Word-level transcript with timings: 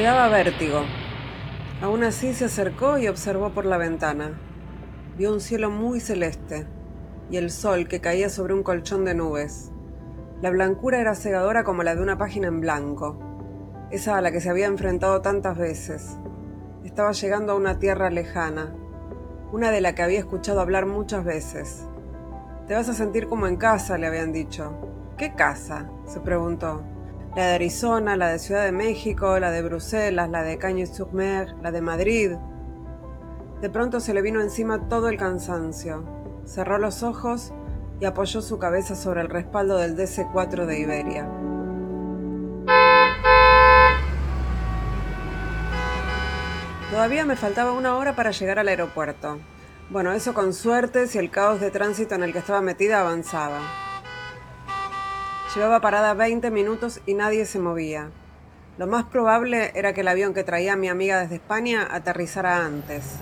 Le 0.00 0.06
daba 0.06 0.28
vértigo. 0.28 0.80
Aún 1.82 2.04
así 2.04 2.32
se 2.32 2.46
acercó 2.46 2.96
y 2.96 3.06
observó 3.06 3.50
por 3.50 3.66
la 3.66 3.76
ventana. 3.76 4.30
Vio 5.18 5.30
un 5.30 5.42
cielo 5.42 5.68
muy 5.68 6.00
celeste 6.00 6.66
y 7.30 7.36
el 7.36 7.50
sol 7.50 7.86
que 7.86 8.00
caía 8.00 8.30
sobre 8.30 8.54
un 8.54 8.62
colchón 8.62 9.04
de 9.04 9.14
nubes. 9.14 9.70
La 10.40 10.48
blancura 10.48 11.02
era 11.02 11.14
cegadora 11.14 11.64
como 11.64 11.82
la 11.82 11.94
de 11.94 12.00
una 12.00 12.16
página 12.16 12.48
en 12.48 12.62
blanco, 12.62 13.18
esa 13.90 14.16
a 14.16 14.22
la 14.22 14.32
que 14.32 14.40
se 14.40 14.48
había 14.48 14.68
enfrentado 14.68 15.20
tantas 15.20 15.58
veces. 15.58 16.16
Estaba 16.82 17.12
llegando 17.12 17.52
a 17.52 17.56
una 17.56 17.78
tierra 17.78 18.08
lejana, 18.08 18.74
una 19.52 19.70
de 19.70 19.82
la 19.82 19.94
que 19.94 20.00
había 20.00 20.20
escuchado 20.20 20.62
hablar 20.62 20.86
muchas 20.86 21.26
veces. 21.26 21.86
Te 22.66 22.72
vas 22.72 22.88
a 22.88 22.94
sentir 22.94 23.28
como 23.28 23.46
en 23.46 23.58
casa, 23.58 23.98
le 23.98 24.06
habían 24.06 24.32
dicho. 24.32 24.72
¿Qué 25.18 25.34
casa? 25.34 25.90
se 26.06 26.20
preguntó. 26.20 26.86
La 27.36 27.46
de 27.46 27.54
Arizona, 27.54 28.16
la 28.16 28.28
de 28.28 28.40
Ciudad 28.40 28.64
de 28.64 28.72
México, 28.72 29.38
la 29.38 29.52
de 29.52 29.62
Bruselas, 29.62 30.28
la 30.28 30.42
de 30.42 30.58
Cagnes-sur-Mer, 30.58 31.54
la 31.62 31.70
de 31.70 31.80
Madrid. 31.80 32.32
De 33.60 33.70
pronto 33.70 34.00
se 34.00 34.14
le 34.14 34.20
vino 34.20 34.40
encima 34.40 34.88
todo 34.88 35.08
el 35.08 35.16
cansancio. 35.16 36.04
Cerró 36.44 36.78
los 36.78 37.04
ojos 37.04 37.52
y 38.00 38.04
apoyó 38.06 38.42
su 38.42 38.58
cabeza 38.58 38.96
sobre 38.96 39.20
el 39.20 39.28
respaldo 39.28 39.76
del 39.76 39.96
DC-4 39.96 40.66
de 40.66 40.80
Iberia. 40.80 41.30
Todavía 46.90 47.24
me 47.24 47.36
faltaba 47.36 47.72
una 47.72 47.96
hora 47.96 48.16
para 48.16 48.32
llegar 48.32 48.58
al 48.58 48.66
aeropuerto. 48.66 49.38
Bueno, 49.88 50.12
eso 50.12 50.34
con 50.34 50.52
suerte 50.52 51.06
si 51.06 51.18
el 51.18 51.30
caos 51.30 51.60
de 51.60 51.70
tránsito 51.70 52.16
en 52.16 52.24
el 52.24 52.32
que 52.32 52.40
estaba 52.40 52.60
metida 52.60 53.00
avanzaba. 53.00 53.89
Llevaba 55.54 55.80
parada 55.80 56.14
20 56.14 56.48
minutos 56.52 57.00
y 57.06 57.14
nadie 57.14 57.44
se 57.44 57.58
movía. 57.58 58.10
Lo 58.78 58.86
más 58.86 59.04
probable 59.04 59.72
era 59.74 59.92
que 59.92 60.02
el 60.02 60.08
avión 60.08 60.32
que 60.32 60.44
traía 60.44 60.76
mi 60.76 60.88
amiga 60.88 61.18
desde 61.18 61.34
España 61.36 61.88
aterrizara 61.90 62.64
antes. 62.64 63.16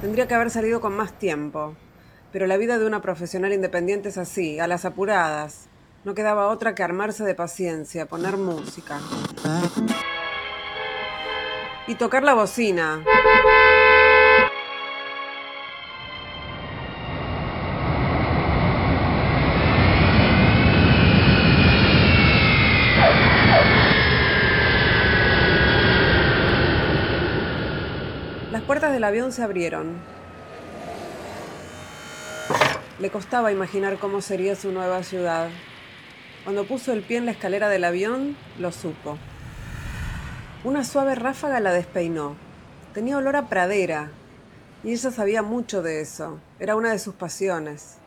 Tendría 0.00 0.28
que 0.28 0.34
haber 0.34 0.50
salido 0.50 0.80
con 0.80 0.94
más 0.94 1.12
tiempo. 1.18 1.74
Pero 2.30 2.46
la 2.46 2.56
vida 2.56 2.78
de 2.78 2.86
una 2.86 3.02
profesional 3.02 3.52
independiente 3.52 4.10
es 4.10 4.18
así, 4.18 4.60
a 4.60 4.68
las 4.68 4.84
apuradas. 4.84 5.68
No 6.04 6.14
quedaba 6.14 6.48
otra 6.48 6.76
que 6.76 6.84
armarse 6.84 7.24
de 7.24 7.34
paciencia, 7.34 8.06
poner 8.06 8.36
música 8.36 9.00
y 11.88 11.94
tocar 11.96 12.22
la 12.22 12.34
bocina. 12.34 13.02
Las 28.56 28.64
puertas 28.64 28.90
del 28.90 29.04
avión 29.04 29.32
se 29.32 29.42
abrieron. 29.42 29.98
Le 32.98 33.10
costaba 33.10 33.52
imaginar 33.52 33.98
cómo 33.98 34.22
sería 34.22 34.56
su 34.56 34.72
nueva 34.72 35.02
ciudad. 35.02 35.50
Cuando 36.42 36.66
puso 36.66 36.94
el 36.94 37.02
pie 37.02 37.18
en 37.18 37.26
la 37.26 37.32
escalera 37.32 37.68
del 37.68 37.84
avión, 37.84 38.34
lo 38.58 38.72
supo. 38.72 39.18
Una 40.64 40.84
suave 40.84 41.16
ráfaga 41.16 41.60
la 41.60 41.74
despeinó. 41.74 42.34
Tenía 42.94 43.18
olor 43.18 43.36
a 43.36 43.50
pradera, 43.50 44.10
y 44.82 44.92
ella 44.92 45.10
sabía 45.10 45.42
mucho 45.42 45.82
de 45.82 46.00
eso. 46.00 46.40
Era 46.58 46.76
una 46.76 46.92
de 46.92 46.98
sus 46.98 47.14
pasiones. 47.14 47.98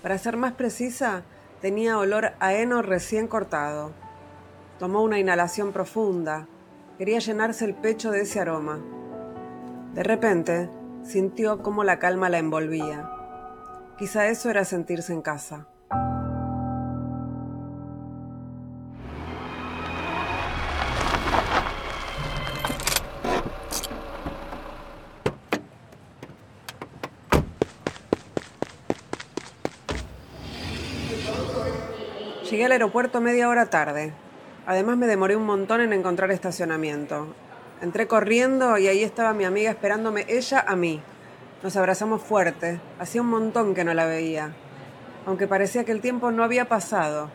Para 0.00 0.16
ser 0.16 0.38
más 0.38 0.54
precisa, 0.54 1.22
tenía 1.60 1.98
olor 1.98 2.32
a 2.40 2.54
heno 2.54 2.80
recién 2.80 3.28
cortado. 3.28 3.92
Tomó 4.78 5.02
una 5.02 5.18
inhalación 5.18 5.70
profunda. 5.74 6.46
Quería 6.96 7.18
llenarse 7.18 7.66
el 7.66 7.74
pecho 7.74 8.10
de 8.10 8.22
ese 8.22 8.40
aroma. 8.40 8.80
De 9.94 10.02
repente, 10.02 10.70
sintió 11.02 11.62
cómo 11.62 11.84
la 11.84 11.98
calma 11.98 12.28
la 12.28 12.38
envolvía. 12.38 13.10
Quizá 13.96 14.28
eso 14.28 14.50
era 14.50 14.64
sentirse 14.64 15.12
en 15.12 15.22
casa. 15.22 15.66
Llegué 32.50 32.64
al 32.64 32.72
aeropuerto 32.72 33.20
media 33.20 33.48
hora 33.48 33.66
tarde. 33.66 34.12
Además 34.64 34.96
me 34.96 35.06
demoré 35.06 35.36
un 35.36 35.44
montón 35.44 35.80
en 35.80 35.92
encontrar 35.92 36.30
estacionamiento. 36.30 37.34
Entré 37.80 38.08
corriendo 38.08 38.76
y 38.76 38.88
ahí 38.88 39.04
estaba 39.04 39.32
mi 39.34 39.44
amiga 39.44 39.70
esperándome, 39.70 40.24
ella 40.28 40.64
a 40.66 40.74
mí. 40.74 41.00
Nos 41.62 41.76
abrazamos 41.76 42.22
fuerte. 42.22 42.80
Hacía 42.98 43.20
un 43.20 43.28
montón 43.28 43.74
que 43.74 43.84
no 43.84 43.94
la 43.94 44.06
veía. 44.06 44.52
Aunque 45.26 45.46
parecía 45.46 45.84
que 45.84 45.92
el 45.92 46.00
tiempo 46.00 46.32
no 46.32 46.42
había 46.42 46.68
pasado. 46.68 47.30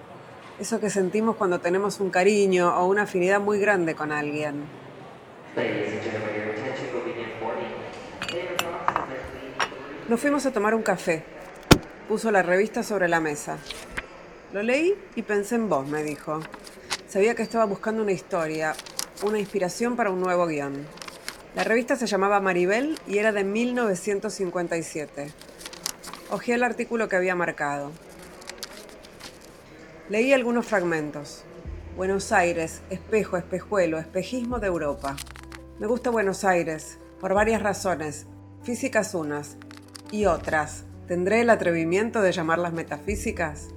Eso 0.59 0.81
que 0.81 0.89
sentimos 0.89 1.37
cuando 1.37 1.61
tenemos 1.61 2.01
un 2.01 2.09
cariño 2.09 2.77
o 2.77 2.87
una 2.87 3.03
afinidad 3.03 3.39
muy 3.39 3.57
grande 3.59 3.95
con 3.95 4.11
alguien. 4.11 4.65
Nos 10.09 10.19
fuimos 10.19 10.45
a 10.45 10.51
tomar 10.51 10.75
un 10.75 10.83
café. 10.83 11.23
Puso 12.09 12.31
la 12.31 12.43
revista 12.43 12.83
sobre 12.83 13.07
la 13.07 13.21
mesa. 13.21 13.57
Lo 14.51 14.61
leí 14.61 14.93
y 15.15 15.21
pensé 15.21 15.55
en 15.55 15.69
vos, 15.69 15.87
me 15.87 16.03
dijo. 16.03 16.41
Sabía 17.07 17.33
que 17.33 17.43
estaba 17.43 17.65
buscando 17.65 18.03
una 18.03 18.11
historia, 18.11 18.75
una 19.23 19.39
inspiración 19.39 19.95
para 19.95 20.11
un 20.11 20.19
nuevo 20.19 20.45
guion. 20.47 20.85
La 21.55 21.63
revista 21.63 21.95
se 21.95 22.07
llamaba 22.07 22.41
Maribel 22.41 22.99
y 23.07 23.19
era 23.19 23.31
de 23.31 23.43
1957. 23.43 25.31
Ojeé 26.29 26.55
el 26.55 26.63
artículo 26.63 27.07
que 27.07 27.15
había 27.15 27.35
marcado. 27.35 27.91
Leí 30.09 30.33
algunos 30.33 30.65
fragmentos. 30.65 31.43
Buenos 31.95 32.31
Aires, 32.31 32.81
espejo, 32.89 33.37
espejuelo, 33.37 33.97
espejismo 33.97 34.59
de 34.59 34.67
Europa. 34.67 35.15
Me 35.79 35.87
gusta 35.87 36.09
Buenos 36.09 36.43
Aires, 36.43 36.97
por 37.19 37.33
varias 37.33 37.61
razones, 37.61 38.25
físicas 38.63 39.13
unas 39.13 39.57
y 40.11 40.25
otras. 40.25 40.83
¿Tendré 41.07 41.41
el 41.41 41.49
atrevimiento 41.49 42.21
de 42.21 42.31
llamarlas 42.31 42.73
metafísicas? 42.73 43.69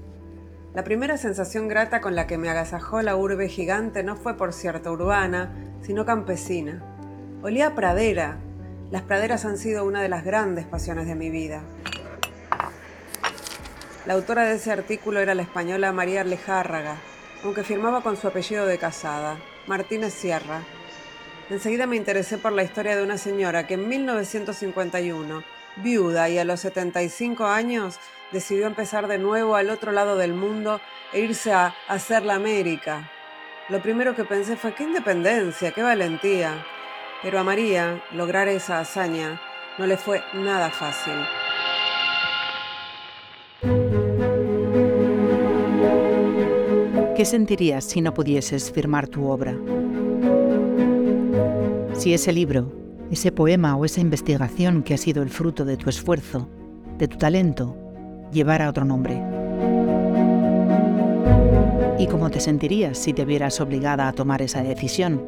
La 0.76 0.84
primera 0.84 1.16
sensación 1.16 1.68
grata 1.68 2.02
con 2.02 2.14
la 2.14 2.26
que 2.26 2.36
me 2.36 2.50
agasajó 2.50 3.00
la 3.00 3.16
urbe 3.16 3.48
gigante 3.48 4.02
no 4.02 4.14
fue 4.14 4.36
por 4.36 4.52
cierto 4.52 4.92
urbana, 4.92 5.50
sino 5.80 6.04
campesina. 6.04 6.82
Olía 7.42 7.68
a 7.68 7.74
pradera. 7.74 8.36
Las 8.90 9.00
praderas 9.00 9.46
han 9.46 9.56
sido 9.56 9.86
una 9.86 10.02
de 10.02 10.10
las 10.10 10.22
grandes 10.22 10.66
pasiones 10.66 11.06
de 11.06 11.14
mi 11.14 11.30
vida. 11.30 11.62
La 14.04 14.12
autora 14.12 14.44
de 14.44 14.56
ese 14.56 14.70
artículo 14.70 15.20
era 15.20 15.34
la 15.34 15.40
española 15.40 15.92
María 15.92 16.24
Lejárraga, 16.24 16.98
aunque 17.42 17.64
firmaba 17.64 18.02
con 18.02 18.18
su 18.18 18.28
apellido 18.28 18.66
de 18.66 18.76
casada, 18.76 19.38
Martínez 19.66 20.12
Sierra. 20.12 20.60
Enseguida 21.48 21.86
me 21.86 21.96
interesé 21.96 22.36
por 22.36 22.52
la 22.52 22.64
historia 22.64 22.96
de 22.96 23.02
una 23.02 23.16
señora 23.16 23.66
que 23.66 23.74
en 23.74 23.88
1951, 23.88 25.42
viuda 25.76 26.28
y 26.28 26.38
a 26.38 26.44
los 26.44 26.60
75 26.60 27.46
años, 27.46 27.98
decidió 28.32 28.66
empezar 28.66 29.06
de 29.08 29.18
nuevo 29.18 29.56
al 29.56 29.70
otro 29.70 29.92
lado 29.92 30.16
del 30.16 30.34
mundo 30.34 30.80
e 31.12 31.20
irse 31.20 31.52
a 31.52 31.74
hacer 31.88 32.24
la 32.24 32.34
América. 32.34 33.10
Lo 33.68 33.80
primero 33.80 34.14
que 34.14 34.24
pensé 34.24 34.56
fue 34.56 34.74
qué 34.74 34.84
independencia, 34.84 35.72
qué 35.72 35.82
valentía. 35.82 36.64
Pero 37.22 37.40
a 37.40 37.44
María 37.44 38.02
lograr 38.12 38.48
esa 38.48 38.78
hazaña 38.78 39.40
no 39.78 39.86
le 39.86 39.96
fue 39.96 40.22
nada 40.34 40.70
fácil. 40.70 41.14
¿Qué 47.16 47.24
sentirías 47.24 47.84
si 47.84 48.02
no 48.02 48.12
pudieses 48.12 48.70
firmar 48.70 49.08
tu 49.08 49.26
obra? 49.28 49.56
Si 51.94 52.12
ese 52.12 52.30
libro, 52.30 52.70
ese 53.10 53.30
poema 53.32 53.76
o 53.76 53.84
esa 53.84 54.00
investigación 54.00 54.82
que 54.82 54.94
ha 54.94 54.98
sido 54.98 55.22
el 55.22 55.30
fruto 55.30 55.64
de 55.64 55.76
tu 55.76 55.88
esfuerzo, 55.88 56.48
de 56.98 57.08
tu 57.08 57.18
talento, 57.18 57.76
llevara 58.32 58.68
otro 58.68 58.84
nombre. 58.84 59.22
¿Y 61.98 62.06
cómo 62.08 62.30
te 62.30 62.40
sentirías 62.40 62.98
si 62.98 63.12
te 63.12 63.24
vieras 63.24 63.60
obligada 63.60 64.08
a 64.08 64.12
tomar 64.12 64.42
esa 64.42 64.62
decisión? 64.62 65.22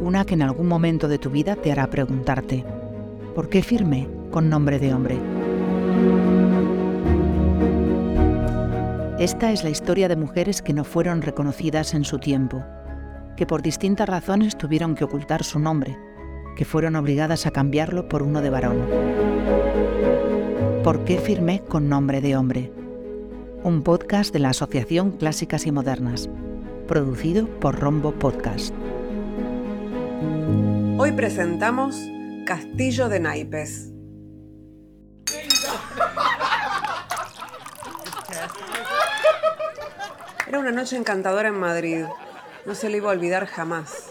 Una 0.00 0.24
que 0.24 0.34
en 0.34 0.42
algún 0.42 0.68
momento 0.68 1.08
de 1.08 1.18
tu 1.18 1.30
vida 1.30 1.56
te 1.56 1.72
hará 1.72 1.88
preguntarte, 1.88 2.64
¿por 3.34 3.48
qué 3.48 3.62
firme 3.62 4.08
con 4.30 4.48
nombre 4.48 4.78
de 4.78 4.92
hombre? 4.92 5.18
Esta 9.18 9.50
es 9.50 9.64
la 9.64 9.70
historia 9.70 10.08
de 10.08 10.16
mujeres 10.16 10.60
que 10.60 10.74
no 10.74 10.84
fueron 10.84 11.22
reconocidas 11.22 11.94
en 11.94 12.04
su 12.04 12.18
tiempo, 12.18 12.62
que 13.34 13.46
por 13.46 13.62
distintas 13.62 14.08
razones 14.08 14.58
tuvieron 14.58 14.94
que 14.94 15.04
ocultar 15.04 15.42
su 15.42 15.58
nombre, 15.58 15.96
que 16.56 16.64
fueron 16.64 16.96
obligadas 16.96 17.46
a 17.46 17.52
cambiarlo 17.52 18.08
por 18.08 18.24
uno 18.24 18.42
de 18.42 18.50
varón. 18.50 18.84
¿Por 20.82 21.04
qué 21.04 21.18
firmé 21.18 21.62
con 21.62 21.88
nombre 21.88 22.20
de 22.20 22.36
hombre? 22.36 22.72
Un 23.62 23.82
podcast 23.82 24.32
de 24.32 24.40
la 24.40 24.48
Asociación 24.48 25.12
Clásicas 25.12 25.66
y 25.66 25.72
Modernas, 25.72 26.28
producido 26.88 27.46
por 27.60 27.78
Rombo 27.78 28.12
Podcast. 28.12 28.74
Hoy 30.98 31.12
presentamos 31.12 31.96
Castillo 32.46 33.08
de 33.08 33.20
Naipes. 33.20 33.92
Era 40.48 40.60
una 40.60 40.70
noche 40.70 40.96
encantadora 40.96 41.48
en 41.48 41.58
Madrid. 41.58 42.04
No 42.64 42.74
se 42.74 42.88
le 42.88 42.98
iba 42.98 43.10
a 43.10 43.12
olvidar 43.12 43.46
jamás. 43.46 44.05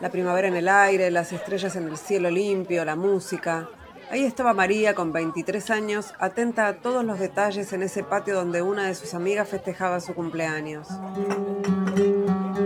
La 0.00 0.10
primavera 0.10 0.48
en 0.48 0.56
el 0.56 0.68
aire, 0.68 1.10
las 1.10 1.30
estrellas 1.30 1.76
en 1.76 1.86
el 1.86 1.98
cielo 1.98 2.30
limpio, 2.30 2.86
la 2.86 2.96
música. 2.96 3.68
Ahí 4.10 4.24
estaba 4.24 4.54
María 4.54 4.94
con 4.94 5.12
23 5.12 5.70
años, 5.70 6.14
atenta 6.18 6.66
a 6.66 6.80
todos 6.80 7.04
los 7.04 7.18
detalles 7.18 7.72
en 7.74 7.82
ese 7.82 8.02
patio 8.02 8.34
donde 8.34 8.62
una 8.62 8.86
de 8.86 8.94
sus 8.94 9.12
amigas 9.12 9.48
festejaba 9.48 10.00
su 10.00 10.14
cumpleaños. 10.14 10.88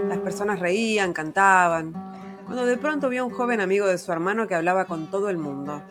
Las 0.09 0.19
personas 0.19 0.61
reían, 0.61 1.13
cantaban, 1.13 1.93
cuando 2.45 2.67
de 2.67 2.77
pronto 2.77 3.09
vio 3.09 3.23
a 3.23 3.27
un 3.27 3.35
joven 3.35 3.61
amigo 3.61 3.89
de 3.89 3.99
su 3.99 4.13
hermano 4.13 4.47
que 4.47 4.55
hablaba 4.55 4.85
con 4.85 5.11
todo 5.11 5.29
el 5.29 5.37
mundo. 5.37 5.83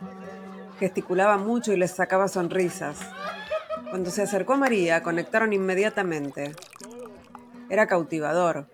Gesticulaba 0.79 1.37
mucho 1.37 1.73
y 1.73 1.77
les 1.77 1.91
sacaba 1.91 2.29
sonrisas. 2.29 2.99
Cuando 3.89 4.11
se 4.11 4.21
acercó 4.21 4.53
a 4.53 4.57
María, 4.57 5.03
conectaron 5.03 5.51
inmediatamente. 5.51 6.55
Era 7.69 7.85
cautivador. 7.85 8.72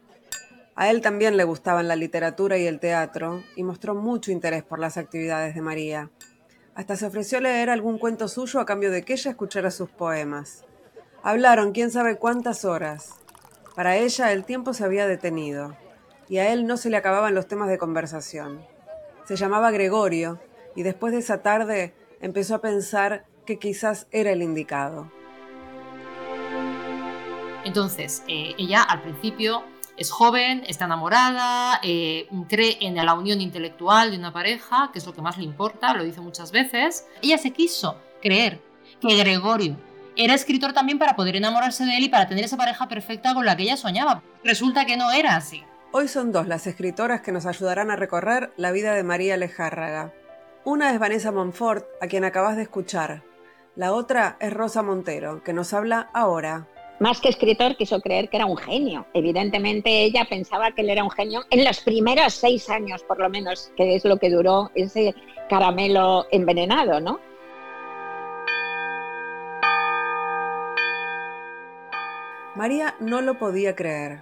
A 0.79 0.89
él 0.89 1.01
también 1.01 1.35
le 1.35 1.43
gustaban 1.43 1.89
la 1.89 1.97
literatura 1.97 2.57
y 2.57 2.65
el 2.65 2.79
teatro 2.79 3.43
y 3.57 3.63
mostró 3.63 3.95
mucho 3.95 4.31
interés 4.31 4.63
por 4.63 4.79
las 4.79 4.95
actividades 4.95 5.53
de 5.53 5.61
María. 5.61 6.09
Hasta 6.73 6.95
se 6.95 7.05
ofreció 7.05 7.41
leer 7.41 7.69
algún 7.69 7.97
cuento 7.97 8.29
suyo 8.29 8.61
a 8.61 8.65
cambio 8.65 8.89
de 8.89 9.03
que 9.03 9.11
ella 9.11 9.31
escuchara 9.31 9.71
sus 9.71 9.89
poemas. 9.89 10.63
Hablaron 11.21 11.73
quién 11.73 11.91
sabe 11.91 12.15
cuántas 12.15 12.63
horas. 12.63 13.15
Para 13.75 13.97
ella 13.97 14.31
el 14.31 14.45
tiempo 14.45 14.73
se 14.73 14.85
había 14.85 15.05
detenido 15.05 15.75
y 16.29 16.37
a 16.37 16.53
él 16.53 16.65
no 16.65 16.77
se 16.77 16.89
le 16.89 16.95
acababan 16.95 17.35
los 17.35 17.49
temas 17.49 17.67
de 17.67 17.77
conversación. 17.77 18.65
Se 19.25 19.35
llamaba 19.35 19.71
Gregorio 19.71 20.39
y 20.77 20.83
después 20.83 21.11
de 21.11 21.19
esa 21.19 21.41
tarde 21.41 21.93
empezó 22.21 22.55
a 22.55 22.61
pensar 22.61 23.25
que 23.45 23.59
quizás 23.59 24.07
era 24.11 24.31
el 24.31 24.41
indicado. 24.41 25.11
Entonces, 27.65 28.23
eh, 28.29 28.53
ella 28.57 28.81
al 28.81 29.01
principio 29.01 29.65
es 29.99 30.11
joven, 30.11 30.63
está 30.65 30.85
enamorada, 30.85 31.79
eh, 31.83 32.27
cree 32.47 32.77
en 32.79 32.95
la 32.95 33.13
unión 33.13 33.41
intelectual 33.41 34.11
de 34.11 34.17
una 34.17 34.31
pareja, 34.31 34.89
que 34.93 34.99
es 34.99 35.05
lo 35.05 35.13
que 35.13 35.21
más 35.21 35.37
le 35.37 35.43
importa, 35.43 35.93
lo 35.93 36.03
dice 36.03 36.21
muchas 36.21 36.51
veces. 36.51 37.05
Ella 37.21 37.37
se 37.37 37.51
quiso 37.51 37.97
creer 38.21 38.61
que 39.01 39.15
Gregorio 39.17 39.75
era 40.15 40.33
escritor 40.33 40.73
también 40.73 40.99
para 40.99 41.15
poder 41.15 41.35
enamorarse 41.35 41.85
de 41.85 41.97
él 41.97 42.05
y 42.05 42.09
para 42.09 42.27
tener 42.27 42.45
esa 42.45 42.57
pareja 42.57 42.87
perfecta 42.87 43.33
con 43.33 43.45
la 43.45 43.57
que 43.57 43.63
ella 43.63 43.77
soñaba. 43.77 44.23
Resulta 44.43 44.85
que 44.85 44.97
no 44.97 45.11
era 45.11 45.35
así. 45.35 45.63
Hoy 45.91 46.07
son 46.07 46.31
dos 46.31 46.47
las 46.47 46.65
escritoras 46.65 47.21
que 47.21 47.31
nos 47.31 47.45
ayudarán 47.45 47.91
a 47.91 47.95
recorrer 47.97 48.53
la 48.55 48.71
vida 48.71 48.93
de 48.93 49.03
María 49.03 49.37
Lejárraga. 49.37 50.13
Una 50.63 50.91
es 50.91 50.99
Vanessa 50.99 51.31
Monfort, 51.31 51.85
a 52.01 52.07
quien 52.07 52.23
acabas 52.23 52.55
de 52.55 52.63
escuchar. 52.63 53.23
La 53.75 53.91
otra 53.91 54.37
es 54.39 54.53
Rosa 54.53 54.81
Montero, 54.81 55.43
que 55.43 55.53
nos 55.53 55.73
habla 55.73 56.09
ahora 56.13 56.67
más 56.99 57.21
que 57.21 57.29
escritor, 57.29 57.75
quiso 57.77 58.01
creer 58.01 58.29
que 58.29 58.37
era 58.37 58.45
un 58.45 58.57
genio. 58.57 59.05
Evidentemente 59.13 60.03
ella 60.03 60.25
pensaba 60.29 60.71
que 60.71 60.81
él 60.81 60.89
era 60.89 61.03
un 61.03 61.09
genio 61.09 61.45
en 61.49 61.63
los 61.63 61.79
primeros 61.79 62.33
seis 62.33 62.69
años, 62.69 63.03
por 63.03 63.19
lo 63.19 63.29
menos, 63.29 63.71
que 63.77 63.95
es 63.95 64.05
lo 64.05 64.17
que 64.17 64.29
duró 64.29 64.69
ese 64.75 65.15
caramelo 65.49 66.27
envenenado, 66.31 66.99
¿no? 66.99 67.19
María 72.55 72.95
no 72.99 73.21
lo 73.21 73.39
podía 73.39 73.75
creer. 73.75 74.19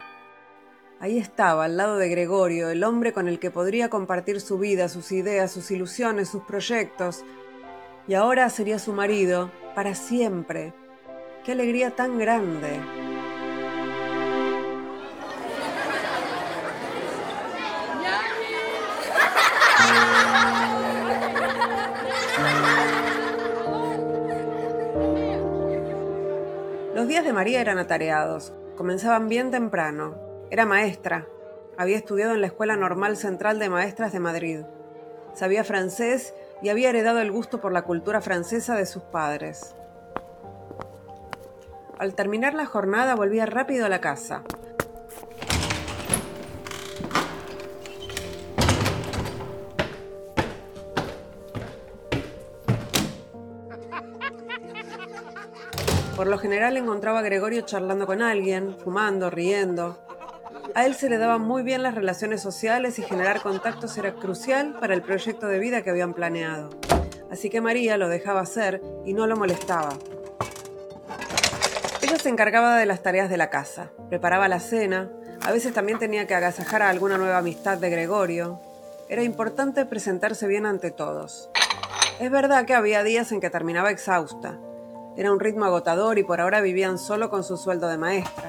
Ahí 1.00 1.18
estaba, 1.18 1.66
al 1.66 1.78
lado 1.78 1.98
de 1.98 2.10
Gregorio, 2.10 2.70
el 2.70 2.84
hombre 2.84 3.14
con 3.14 3.28
el 3.28 3.40
que 3.40 3.52
podría 3.52 3.90
compartir 3.90 4.42
su 4.42 4.60
vida, 4.60 4.90
sus 4.90 5.12
ideas, 5.12 5.52
sus 5.52 5.72
ilusiones, 5.72 6.30
sus 6.30 6.44
proyectos. 6.44 7.24
Y 8.08 8.14
ahora 8.14 8.50
sería 8.50 8.78
su 8.78 8.94
marido, 8.94 9.52
para 9.76 9.96
siempre, 9.96 10.74
¡Qué 11.48 11.54
alegría 11.54 11.92
tan 11.92 12.18
grande! 12.18 12.82
Los 26.94 27.08
días 27.08 27.24
de 27.24 27.32
María 27.32 27.62
eran 27.62 27.78
atareados. 27.78 28.52
Comenzaban 28.76 29.30
bien 29.30 29.50
temprano. 29.50 30.18
Era 30.52 30.66
maestra. 30.66 31.30
Había 31.78 31.96
estudiado 31.96 32.34
en 32.34 32.42
la 32.42 32.48
Escuela 32.48 32.76
Normal 32.76 33.16
Central 33.16 33.58
de 33.58 33.70
Maestras 33.70 34.12
de 34.12 34.20
Madrid. 34.20 34.60
Sabía 35.34 35.64
francés 35.64 36.34
y 36.62 36.68
había 36.68 36.90
heredado 36.90 37.22
el 37.22 37.32
gusto 37.32 37.62
por 37.62 37.72
la 37.72 37.84
cultura 37.84 38.20
francesa 38.20 38.76
de 38.76 38.86
sus 38.86 39.04
padres. 39.04 39.77
Al 42.00 42.14
terminar 42.14 42.54
la 42.54 42.68
jornada 42.68 43.16
volvía 43.16 43.48
rápido 43.48 43.86
a 43.86 43.90
la 43.90 44.00
casa. 44.00 44.44
Por 56.16 56.28
lo 56.28 56.38
general 56.38 56.78
encontraba 56.78 57.20
a 57.20 57.22
Gregorio 57.24 57.62
charlando 57.62 58.06
con 58.06 58.22
alguien, 58.22 58.76
fumando, 58.84 59.30
riendo. 59.30 60.04
A 60.76 60.86
él 60.86 60.94
se 60.96 61.10
le 61.10 61.18
daban 61.18 61.42
muy 61.42 61.64
bien 61.64 61.82
las 61.82 61.96
relaciones 61.96 62.42
sociales 62.42 63.00
y 63.00 63.04
generar 63.04 63.42
contactos 63.42 63.98
era 63.98 64.14
crucial 64.14 64.78
para 64.80 64.94
el 64.94 65.02
proyecto 65.02 65.48
de 65.48 65.60
vida 65.60 65.82
que 65.82 65.90
habían 65.90 66.14
planeado. 66.14 66.70
Así 67.32 67.50
que 67.50 67.62
María 67.62 67.98
lo 67.98 68.08
dejaba 68.08 68.42
hacer 68.42 68.82
y 69.06 69.14
no 69.14 69.26
lo 69.26 69.36
molestaba. 69.36 69.90
Ella 72.08 72.20
se 72.20 72.30
encargaba 72.30 72.78
de 72.78 72.86
las 72.86 73.04
tareas 73.04 73.30
de 73.30 73.36
la 73.36 73.50
casa, 73.50 73.92
preparaba 74.08 74.48
la 74.48 74.62
cena, 74.62 75.10
a 75.46 75.52
veces 75.52 75.74
también 75.74 76.00
tenía 76.00 76.26
que 76.26 76.36
agasajar 76.36 76.82
a 76.82 76.90
alguna 76.90 77.18
nueva 77.18 77.40
amistad 77.40 77.78
de 77.80 77.90
Gregorio. 77.90 78.62
Era 79.10 79.24
importante 79.24 79.86
presentarse 79.86 80.48
bien 80.48 80.66
ante 80.66 80.90
todos. 80.90 81.50
Es 82.22 82.32
verdad 82.32 82.64
que 82.64 82.76
había 82.76 83.04
días 83.04 83.34
en 83.34 83.42
que 83.42 83.50
terminaba 83.50 83.92
exhausta. 83.92 84.58
Era 85.18 85.34
un 85.34 85.42
ritmo 85.42 85.66
agotador 85.66 86.18
y 86.18 86.24
por 86.24 86.40
ahora 86.40 86.62
vivían 86.62 86.98
solo 86.98 87.30
con 87.30 87.44
su 87.44 87.58
sueldo 87.58 87.90
de 87.90 87.98
maestra. 87.98 88.48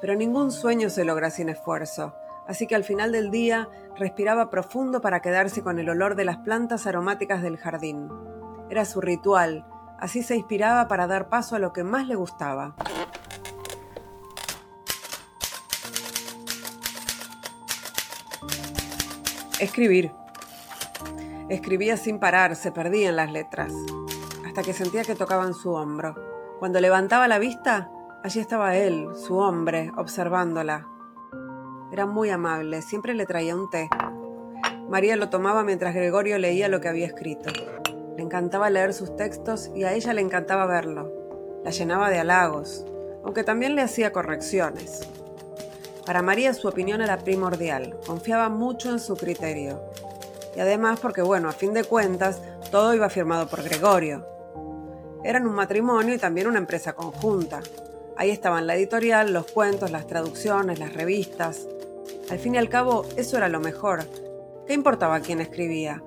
Pero 0.00 0.14
ningún 0.14 0.50
sueño 0.50 0.88
se 0.88 1.04
logra 1.04 1.28
sin 1.28 1.50
esfuerzo, 1.50 2.14
así 2.46 2.66
que 2.66 2.76
al 2.76 2.84
final 2.84 3.12
del 3.12 3.30
día 3.30 3.68
respiraba 3.98 4.48
profundo 4.48 5.02
para 5.02 5.20
quedarse 5.20 5.62
con 5.62 5.78
el 5.78 5.90
olor 5.90 6.14
de 6.14 6.24
las 6.24 6.38
plantas 6.38 6.86
aromáticas 6.86 7.42
del 7.42 7.58
jardín. 7.58 8.08
Era 8.70 8.86
su 8.86 9.02
ritual, 9.02 9.66
Así 9.98 10.22
se 10.22 10.36
inspiraba 10.36 10.88
para 10.88 11.06
dar 11.06 11.28
paso 11.28 11.56
a 11.56 11.58
lo 11.58 11.72
que 11.72 11.84
más 11.84 12.06
le 12.06 12.14
gustaba. 12.14 12.74
Escribir. 19.58 20.12
Escribía 21.48 21.96
sin 21.96 22.18
parar, 22.18 22.56
se 22.56 22.72
perdía 22.72 23.08
en 23.08 23.16
las 23.16 23.32
letras, 23.32 23.72
hasta 24.44 24.62
que 24.62 24.72
sentía 24.72 25.04
que 25.04 25.14
tocaban 25.14 25.54
su 25.54 25.72
hombro. 25.72 26.14
Cuando 26.58 26.80
levantaba 26.80 27.28
la 27.28 27.38
vista, 27.38 27.90
allí 28.22 28.40
estaba 28.40 28.76
él, 28.76 29.08
su 29.14 29.38
hombre, 29.38 29.92
observándola. 29.96 30.86
Era 31.92 32.04
muy 32.04 32.30
amable, 32.30 32.82
siempre 32.82 33.14
le 33.14 33.26
traía 33.26 33.54
un 33.54 33.70
té. 33.70 33.88
María 34.90 35.16
lo 35.16 35.30
tomaba 35.30 35.62
mientras 35.64 35.94
Gregorio 35.94 36.38
leía 36.38 36.68
lo 36.68 36.80
que 36.80 36.88
había 36.88 37.06
escrito. 37.06 37.50
Le 38.16 38.22
encantaba 38.22 38.70
leer 38.70 38.94
sus 38.94 39.14
textos 39.14 39.70
y 39.74 39.84
a 39.84 39.92
ella 39.92 40.14
le 40.14 40.22
encantaba 40.22 40.64
verlo. 40.66 41.12
La 41.62 41.70
llenaba 41.70 42.08
de 42.08 42.18
halagos, 42.18 42.86
aunque 43.22 43.44
también 43.44 43.76
le 43.76 43.82
hacía 43.82 44.12
correcciones. 44.12 45.06
Para 46.06 46.22
María 46.22 46.54
su 46.54 46.66
opinión 46.66 47.02
era 47.02 47.18
primordial, 47.18 47.98
confiaba 48.06 48.48
mucho 48.48 48.90
en 48.90 49.00
su 49.00 49.16
criterio. 49.16 49.82
Y 50.56 50.60
además 50.60 50.98
porque, 51.00 51.20
bueno, 51.20 51.50
a 51.50 51.52
fin 51.52 51.74
de 51.74 51.84
cuentas, 51.84 52.40
todo 52.70 52.94
iba 52.94 53.10
firmado 53.10 53.48
por 53.48 53.62
Gregorio. 53.62 54.24
Eran 55.22 55.46
un 55.46 55.54
matrimonio 55.54 56.14
y 56.14 56.18
también 56.18 56.46
una 56.46 56.58
empresa 56.58 56.94
conjunta. 56.94 57.60
Ahí 58.16 58.30
estaban 58.30 58.66
la 58.66 58.76
editorial, 58.76 59.32
los 59.32 59.50
cuentos, 59.50 59.90
las 59.90 60.06
traducciones, 60.06 60.78
las 60.78 60.94
revistas. 60.94 61.66
Al 62.30 62.38
fin 62.38 62.54
y 62.54 62.58
al 62.58 62.70
cabo, 62.70 63.04
eso 63.16 63.36
era 63.36 63.48
lo 63.48 63.60
mejor. 63.60 64.04
¿Qué 64.66 64.72
importaba 64.72 65.20
quién 65.20 65.40
escribía? 65.40 66.02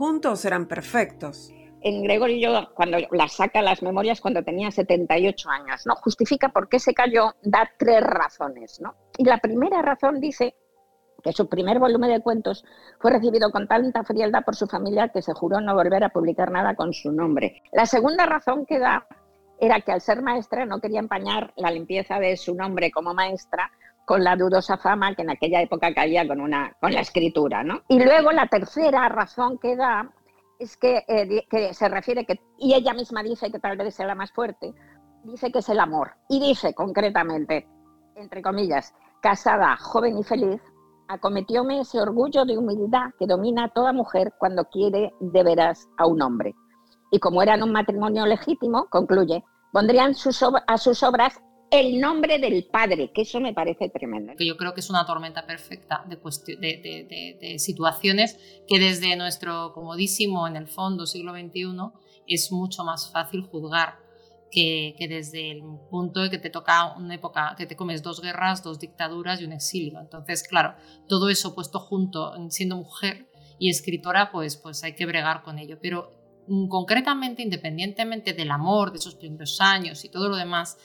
Juntos 0.00 0.46
eran 0.46 0.66
perfectos. 0.66 1.52
En 1.82 2.02
Gregorio, 2.02 2.70
cuando 2.74 2.96
la 3.10 3.28
saca 3.28 3.60
las 3.60 3.82
memorias 3.82 4.22
cuando 4.22 4.42
tenía 4.42 4.70
78 4.70 5.50
años, 5.50 5.82
¿no? 5.84 5.94
Justifica 5.96 6.48
por 6.48 6.70
qué 6.70 6.78
se 6.78 6.94
cayó, 6.94 7.34
da 7.42 7.70
tres 7.78 8.00
razones, 8.00 8.80
¿no? 8.80 8.94
Y 9.18 9.24
la 9.24 9.36
primera 9.36 9.82
razón 9.82 10.18
dice 10.18 10.54
que 11.22 11.34
su 11.34 11.50
primer 11.50 11.78
volumen 11.78 12.12
de 12.12 12.22
cuentos 12.22 12.64
fue 12.98 13.10
recibido 13.10 13.50
con 13.50 13.68
tanta 13.68 14.02
frialdad 14.02 14.42
por 14.42 14.56
su 14.56 14.66
familia 14.66 15.08
que 15.08 15.20
se 15.20 15.34
juró 15.34 15.60
no 15.60 15.74
volver 15.74 16.02
a 16.02 16.08
publicar 16.08 16.50
nada 16.50 16.74
con 16.74 16.94
su 16.94 17.12
nombre. 17.12 17.62
La 17.70 17.84
segunda 17.84 18.24
razón 18.24 18.64
que 18.64 18.78
da 18.78 19.06
era 19.60 19.82
que 19.82 19.92
al 19.92 20.00
ser 20.00 20.22
maestra 20.22 20.64
no 20.64 20.80
quería 20.80 21.00
empañar 21.00 21.52
la 21.56 21.70
limpieza 21.70 22.18
de 22.18 22.38
su 22.38 22.54
nombre 22.54 22.90
como 22.90 23.12
maestra 23.12 23.70
con 24.10 24.24
la 24.24 24.34
dudosa 24.34 24.76
fama 24.76 25.14
que 25.14 25.22
en 25.22 25.30
aquella 25.30 25.62
época 25.62 25.94
caía 25.94 26.26
con, 26.26 26.40
una, 26.40 26.76
con 26.80 26.92
la 26.92 27.00
escritura. 27.00 27.62
¿no? 27.62 27.82
Y 27.86 28.02
luego 28.02 28.32
la 28.32 28.48
tercera 28.48 29.08
razón 29.08 29.56
que 29.56 29.76
da 29.76 30.10
es 30.58 30.76
que, 30.76 31.04
eh, 31.06 31.46
que 31.48 31.72
se 31.74 31.88
refiere 31.88 32.26
que, 32.26 32.40
y 32.58 32.74
ella 32.74 32.92
misma 32.92 33.22
dice 33.22 33.52
que 33.52 33.60
tal 33.60 33.76
vez 33.76 33.94
sea 33.94 34.08
la 34.08 34.16
más 34.16 34.32
fuerte, 34.32 34.74
dice 35.22 35.52
que 35.52 35.60
es 35.60 35.68
el 35.68 35.78
amor. 35.78 36.14
Y 36.28 36.40
dice 36.40 36.74
concretamente, 36.74 37.68
entre 38.16 38.42
comillas, 38.42 38.92
casada, 39.22 39.76
joven 39.76 40.18
y 40.18 40.24
feliz, 40.24 40.60
acometióme 41.06 41.78
ese 41.78 42.00
orgullo 42.00 42.44
de 42.44 42.58
humildad 42.58 43.12
que 43.16 43.28
domina 43.28 43.66
a 43.66 43.68
toda 43.68 43.92
mujer 43.92 44.32
cuando 44.40 44.64
quiere 44.64 45.14
de 45.20 45.42
veras 45.44 45.88
a 45.98 46.08
un 46.08 46.20
hombre. 46.20 46.56
Y 47.12 47.20
como 47.20 47.42
eran 47.42 47.62
un 47.62 47.70
matrimonio 47.70 48.26
legítimo, 48.26 48.86
concluye, 48.90 49.44
pondrían 49.72 50.16
sus 50.16 50.42
a 50.42 50.78
sus 50.78 51.00
obras 51.04 51.40
el 51.70 52.00
nombre 52.00 52.38
del 52.38 52.64
padre, 52.64 53.12
que 53.12 53.22
eso 53.22 53.40
me 53.40 53.54
parece 53.54 53.88
tremendo. 53.88 54.32
Yo 54.38 54.56
creo 54.56 54.74
que 54.74 54.80
es 54.80 54.90
una 54.90 55.06
tormenta 55.06 55.46
perfecta 55.46 56.04
de, 56.08 56.16
de, 56.16 57.36
de, 57.40 57.58
situaciones 57.58 58.38
que 58.66 58.80
desde 58.80 59.14
nuestro 59.16 59.72
comodísimo, 59.72 60.48
en 60.48 60.56
el 60.56 60.66
fondo, 60.66 61.06
siglo 61.06 61.32
XXI, 61.32 61.76
es 62.26 62.50
mucho 62.50 62.82
más 62.82 63.12
fácil 63.12 63.42
juzgar 63.42 63.98
que, 64.50 64.96
que, 64.98 65.06
desde 65.06 65.52
el 65.52 65.62
punto 65.90 66.20
de 66.20 66.30
que 66.30 66.38
te 66.38 66.50
toca 66.50 66.96
una 66.96 67.14
época, 67.14 67.54
que 67.56 67.66
te 67.66 67.76
comes 67.76 68.02
dos 68.02 68.20
guerras, 68.20 68.64
dos 68.64 68.80
dictaduras 68.80 69.40
y 69.40 69.44
un 69.44 69.52
exilio. 69.52 70.00
Entonces, 70.00 70.42
claro, 70.42 70.74
todo 71.08 71.28
eso 71.28 71.54
puesto 71.54 71.78
junto, 71.78 72.34
siendo 72.50 72.76
mujer 72.76 73.28
y 73.60 73.70
escritora, 73.70 74.32
pues, 74.32 74.56
pues 74.56 74.82
hay 74.82 74.96
que 74.96 75.06
bregar 75.06 75.44
con 75.44 75.60
ello. 75.60 75.78
Pero 75.80 76.10
mm, 76.48 76.66
concretamente, 76.66 77.42
independientemente 77.42 78.32
del 78.32 78.50
amor 78.50 78.90
de 78.90 78.98
esos 78.98 79.14
primeros 79.14 79.60
años 79.60 80.04
y 80.04 80.08
todo 80.08 80.28
lo 80.28 80.34
demás, 80.34 80.76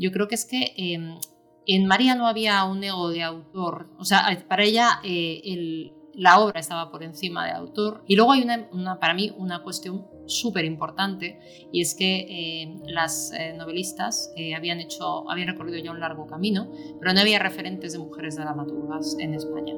yo 0.00 0.10
creo 0.12 0.28
que 0.28 0.34
es 0.34 0.44
que 0.44 0.72
em, 0.76 1.18
en 1.66 1.86
María 1.86 2.14
no 2.14 2.26
había 2.26 2.64
un 2.64 2.82
ego 2.82 3.10
de 3.10 3.22
autor, 3.22 3.90
o 3.98 4.04
sea, 4.04 4.26
para 4.48 4.64
ella 4.64 5.00
eh, 5.04 5.92
la 6.14 6.40
obra 6.40 6.60
estaba 6.60 6.90
por 6.90 7.02
encima 7.02 7.46
del 7.46 7.56
autor. 7.56 8.02
Y 8.06 8.16
luego 8.16 8.32
hay 8.32 8.42
una, 8.42 8.98
para 8.98 9.14
mí 9.14 9.32
una 9.36 9.62
cuestión 9.62 10.06
súper 10.26 10.64
importante 10.64 11.38
y 11.72 11.80
es 11.80 11.94
que 11.94 12.62
em, 12.62 12.82
las 12.86 13.32
eh, 13.32 13.54
novelistas 13.56 14.32
eh, 14.36 14.54
habían, 14.54 14.80
hecho, 14.80 15.30
habían 15.30 15.48
recorrido 15.48 15.78
ya 15.78 15.90
un 15.90 16.00
largo 16.00 16.26
camino, 16.26 16.70
pero 16.98 17.12
no 17.12 17.20
había 17.20 17.38
referentes 17.38 17.92
de 17.92 17.98
mujeres 17.98 18.36
dramaturgas 18.36 19.16
en 19.18 19.34
España. 19.34 19.74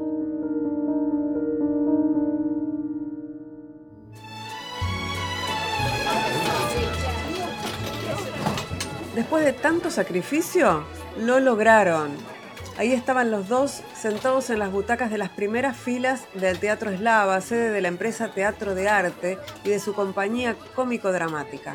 De 9.43 9.53
tanto 9.53 9.91
sacrificio, 9.91 10.85
lo 11.19 11.41
lograron. 11.41 12.13
Ahí 12.79 12.93
estaban 12.93 13.33
los 13.33 13.49
dos 13.49 13.83
sentados 13.93 14.51
en 14.51 14.61
las 14.61 14.71
butacas 14.71 15.11
de 15.11 15.19
las 15.19 15.31
primeras 15.31 15.77
filas 15.77 16.29
del 16.35 16.61
Teatro 16.61 16.91
Eslava, 16.91 17.41
sede 17.41 17.71
de 17.71 17.81
la 17.81 17.89
empresa 17.89 18.33
Teatro 18.33 18.77
de 18.77 18.89
Arte 18.89 19.39
y 19.65 19.71
de 19.71 19.81
su 19.81 19.95
compañía 19.95 20.55
cómico-dramática. 20.77 21.75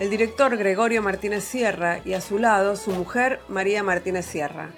El 0.00 0.10
director 0.10 0.56
Gregorio 0.56 1.00
Martínez 1.00 1.44
Sierra 1.44 2.00
y 2.04 2.14
a 2.14 2.20
su 2.20 2.40
lado 2.40 2.74
su 2.74 2.90
mujer 2.90 3.38
María 3.46 3.84
Martínez 3.84 4.26
Sierra 4.26 4.70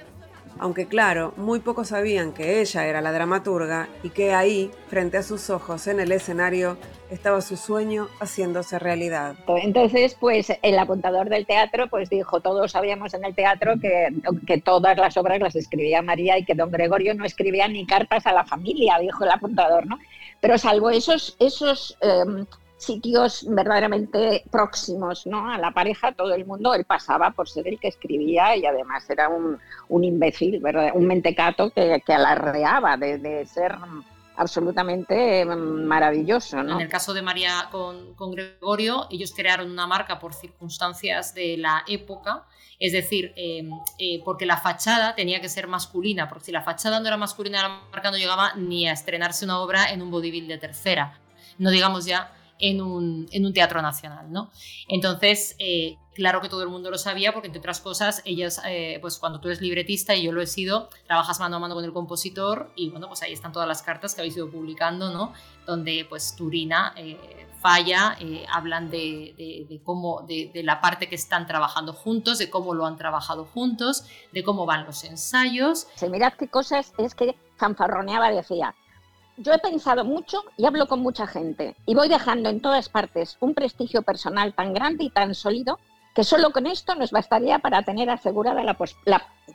aunque 0.58 0.86
claro, 0.86 1.32
muy 1.36 1.60
pocos 1.60 1.88
sabían 1.88 2.32
que 2.32 2.60
ella 2.60 2.86
era 2.86 3.00
la 3.00 3.12
dramaturga 3.12 3.88
y 4.02 4.10
que 4.10 4.34
ahí, 4.34 4.70
frente 4.88 5.18
a 5.18 5.22
sus 5.22 5.50
ojos 5.50 5.86
en 5.86 6.00
el 6.00 6.12
escenario, 6.12 6.76
estaba 7.10 7.40
su 7.40 7.56
sueño 7.56 8.08
haciéndose 8.20 8.78
realidad. 8.78 9.34
Entonces, 9.62 10.16
pues 10.18 10.52
el 10.62 10.78
apuntador 10.78 11.28
del 11.28 11.46
teatro 11.46 11.88
pues 11.88 12.10
dijo, 12.10 12.40
todos 12.40 12.72
sabíamos 12.72 13.14
en 13.14 13.24
el 13.24 13.34
teatro 13.34 13.74
que, 13.80 14.08
que 14.46 14.60
todas 14.60 14.98
las 14.98 15.16
obras 15.16 15.40
las 15.40 15.56
escribía 15.56 16.02
María 16.02 16.38
y 16.38 16.44
que 16.44 16.54
don 16.54 16.70
Gregorio 16.70 17.14
no 17.14 17.24
escribía 17.24 17.68
ni 17.68 17.86
cartas 17.86 18.26
a 18.26 18.32
la 18.32 18.44
familia, 18.44 18.98
dijo 18.98 19.24
el 19.24 19.30
apuntador, 19.30 19.86
¿no? 19.86 19.98
Pero 20.40 20.58
salvo 20.58 20.90
esos, 20.90 21.36
esos 21.40 21.96
em, 22.00 22.46
sitios 22.78 23.44
verdaderamente 23.49 24.44
próximos 24.50 25.26
¿no? 25.26 25.50
a 25.50 25.58
la 25.58 25.73
pareja, 25.73 26.12
todo 26.12 26.32
el 26.32 26.47
mundo, 26.47 26.75
él 26.75 26.85
pasaba 26.85 27.32
por 27.32 27.49
ser 27.49 27.66
el 27.66 27.78
que 27.78 27.88
escribía 27.88 28.56
y 28.56 28.64
además 28.64 29.08
era 29.11 29.28
un, 29.28 30.04
imbécil, 30.04 30.61
¿verdad? 30.61 30.92
un 30.94 31.06
mentecato 31.06 31.70
que, 31.70 32.00
alardeaba 32.06 32.97
de, 32.97 33.44
ser 33.47 33.76
absolutamente 34.37 35.44
maravilloso. 35.44 36.62
¿no? 36.62 36.76
En 36.76 36.80
el 36.80 36.88
caso 36.88 37.12
de 37.12 37.20
María 37.20 37.68
con, 37.73 38.14
con, 38.14 38.30
Gregorio, 38.30 39.08
ellos 39.11 39.32
crearon 39.35 39.70
una 39.70 39.88
marca 39.88 40.20
por 40.20 40.32
circunstancias 40.32 41.35
de 41.35 41.56
la 41.56 41.82
época, 41.88 42.44
es 42.78 42.92
decir, 42.92 43.32
eh, 43.37 43.68
eh, 43.99 44.23
porque 44.25 44.47
la 44.47 44.56
fachada 44.56 45.16
tenía 45.16 45.40
que 45.40 45.49
ser 45.49 45.66
masculina, 45.66 46.28
porque 46.28 46.44
si 46.44 46.52
la 46.52 46.62
fachada 46.62 47.00
no 47.00 47.08
era 47.08 47.16
masculina, 47.16 47.62
la 47.62 47.80
marca 47.90 48.12
no 48.12 48.16
llegaba 48.16 48.54
ni 48.54 48.88
a 48.88 48.92
estrenarse 48.92 49.44
una 49.44 49.58
obra 49.58 49.90
en 49.90 50.00
un 50.00 50.12
vodevil 50.12 50.47
de 50.47 50.58
tercera. 50.58 51.18
No 51.58 51.70
digamos 51.70 52.04
ya 52.04 52.30
en 52.58 52.80
un, 52.80 53.28
en 53.30 53.46
un 53.46 53.52
teatro 53.52 53.80
nacional, 53.82 54.30
¿no? 54.32 54.50
Entonces, 54.88 55.54
eh, 55.58 55.96
claro 56.14 56.40
que 56.40 56.48
todo 56.48 56.62
el 56.62 56.68
mundo 56.68 56.90
lo 56.90 56.98
sabía 56.98 57.32
porque, 57.32 57.46
entre 57.46 57.60
otras 57.60 57.80
cosas, 57.80 58.22
ellas, 58.24 58.60
eh, 58.66 58.98
pues 59.00 59.18
cuando 59.18 59.40
tú 59.40 59.48
eres 59.48 59.60
libretista 59.60 60.14
y 60.14 60.24
yo 60.24 60.32
lo 60.32 60.42
he 60.42 60.46
sido, 60.46 60.88
trabajas 61.06 61.38
mano 61.40 61.56
a 61.56 61.58
mano 61.60 61.74
con 61.74 61.84
el 61.84 61.92
compositor 61.92 62.72
y, 62.74 62.90
bueno, 62.90 63.08
pues 63.08 63.22
ahí 63.22 63.32
están 63.32 63.52
todas 63.52 63.68
las 63.68 63.82
cartas 63.82 64.14
que 64.14 64.20
habéis 64.20 64.36
ido 64.36 64.50
publicando, 64.50 65.10
¿no? 65.10 65.32
Donde, 65.66 66.04
pues, 66.08 66.34
Turina 66.36 66.92
eh, 66.96 67.46
falla, 67.60 68.16
hablan 68.52 68.90
de, 68.90 69.66
de, 69.68 69.80
cómo, 69.82 70.22
de, 70.26 70.50
la 70.62 70.80
parte 70.80 71.08
que 71.08 71.16
están 71.16 71.46
trabajando 71.46 71.92
juntos, 71.92 72.38
de 72.38 72.50
cómo 72.50 72.74
lo 72.74 72.86
han 72.86 72.96
trabajado 72.96 73.44
juntos, 73.44 74.04
de 74.32 74.42
cómo 74.42 74.66
van 74.66 74.84
los 74.84 75.04
ensayos. 75.04 75.88
Se 75.94 76.08
mirad 76.08 76.34
qué 76.34 76.48
cosas 76.48 76.92
es 76.98 77.14
que 77.14 77.36
fanfarroneaba, 77.56 78.30
decía, 78.30 78.74
yo 79.38 79.52
he 79.52 79.59
pensado 79.59 80.04
mucho 80.04 80.45
y 80.57 80.66
hablo 80.66 80.87
con 80.87 81.00
mucha 81.00 81.26
gente 81.26 81.75
y 81.87 81.95
voy 81.95 82.09
dejando 82.09 82.49
en 82.49 82.61
todas 82.61 82.88
partes 82.88 83.37
un 83.40 83.54
prestigio 83.54 84.02
personal 84.02 84.52
tan 84.52 84.75
grande 84.75 85.04
y 85.04 85.11
tan 85.11 85.35
sólido 85.35 85.78
que 86.14 86.25
solo 86.25 86.50
con 86.50 86.66
esto 86.66 86.97
nos 86.97 87.12
bastaría 87.12 87.61
para 87.61 87.83
tener 87.83 88.11
asegurada 88.11 88.64
la, 88.64 88.76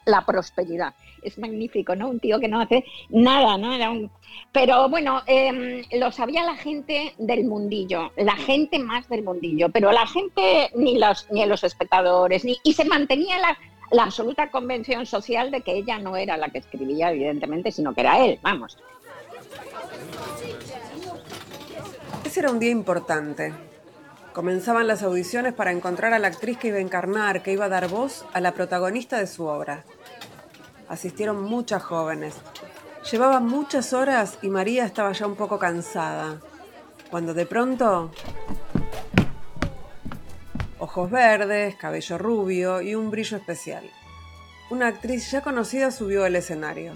la, 0.06 0.25
prosperidad. 0.25 0.94
Es 1.22 1.38
magnífico, 1.38 1.94
¿no? 1.94 2.08
Un 2.08 2.22
tío 2.22 2.40
que 2.40 2.48
no 2.48 2.62
hace 2.62 2.86
nada, 3.10 3.58
¿no? 3.58 4.10
Pero 4.54 4.88
bueno, 4.88 5.22
eh, 5.28 5.84
lo 5.92 6.10
sabía 6.13 6.46
la 6.46 6.56
gente 6.56 7.16
del 7.18 7.44
mundillo, 7.44 8.13
la 8.16 8.38
gente 8.38 8.80
más 8.80 9.10
del 9.10 9.24
mundillo, 9.24 9.68
pero 9.74 9.92
la 9.92 10.08
gente, 10.08 10.70
ni 10.75 10.98
los, 10.98 11.30
ni 11.32 11.46
los 11.46 11.66
espectadores, 11.66 12.46
ni... 12.46 12.58
y 12.63 12.72
se 12.72 12.86
mantenía 12.86 13.40
la, 13.40 13.58
la 13.92 14.04
absoluta 14.04 14.50
convención 14.50 15.06
social 15.06 15.52
de 15.52 15.62
que 15.62 15.74
ella 15.74 15.98
no 16.00 16.16
era 16.16 16.38
la 16.38 16.48
que 16.48 16.60
escribía, 16.60 17.12
evidentemente, 17.12 17.74
sino 17.74 17.94
que 17.94 18.02
era 18.02 18.25
él, 18.25 18.40
vamos. 18.42 18.78
Era 22.36 22.50
un 22.50 22.60
día 22.60 22.72
importante. 22.72 23.54
Comenzaban 24.34 24.88
las 24.88 25.04
audiciones 25.04 25.54
para 25.54 25.72
encontrar 25.72 26.13
a 26.13 26.20
la 26.20 26.30
actriz 26.30 26.58
que 26.58 26.70
iba 26.70 26.78
a 26.78 26.82
encarnar, 26.82 27.44
que 27.44 27.54
iba 27.54 27.66
a 27.66 27.70
dar 27.70 27.88
voz 27.88 28.25
a 28.34 28.42
la 28.42 28.54
protagonista 28.54 29.20
de 29.20 29.28
su 29.28 29.46
obra. 29.46 29.84
Asistieron 30.90 31.44
muchas 31.44 31.84
jóvenes. 31.84 32.34
Llevaban 33.12 33.48
muchas 33.48 33.94
horas 33.94 34.40
y 34.42 34.50
María 34.50 34.84
estaba 34.84 35.12
ya 35.12 35.28
un 35.28 35.36
poco 35.36 35.60
cansada. 35.60 36.40
Cuando 37.12 37.36
de 37.36 37.46
pronto... 37.46 38.12
Ojos 40.80 41.12
verdes, 41.12 41.75
cabello 41.75 42.18
rubio 42.18 42.82
y 42.82 42.96
un 42.96 43.12
brillo 43.12 43.38
especial. 43.38 43.88
Una 44.72 44.88
actriz 44.88 45.30
ya 45.30 45.42
conocida 45.42 45.92
subió 45.92 46.25
al 46.25 46.36
escenario. 46.36 46.94